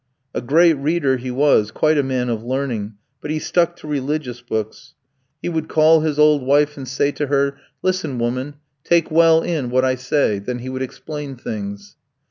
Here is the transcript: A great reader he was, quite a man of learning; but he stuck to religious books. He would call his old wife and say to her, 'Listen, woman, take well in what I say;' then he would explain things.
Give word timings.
A 0.33 0.41
great 0.41 0.73
reader 0.77 1.17
he 1.17 1.29
was, 1.29 1.69
quite 1.69 1.95
a 1.99 2.01
man 2.01 2.27
of 2.29 2.43
learning; 2.43 2.95
but 3.21 3.29
he 3.29 3.37
stuck 3.37 3.75
to 3.75 3.87
religious 3.87 4.41
books. 4.41 4.95
He 5.43 5.47
would 5.47 5.69
call 5.69 5.99
his 5.99 6.17
old 6.17 6.41
wife 6.41 6.75
and 6.75 6.87
say 6.87 7.11
to 7.11 7.27
her, 7.27 7.59
'Listen, 7.83 8.17
woman, 8.17 8.55
take 8.83 9.11
well 9.11 9.43
in 9.43 9.69
what 9.69 9.85
I 9.85 9.93
say;' 9.93 10.39
then 10.39 10.57
he 10.57 10.69
would 10.69 10.81
explain 10.81 11.35
things. 11.35 11.97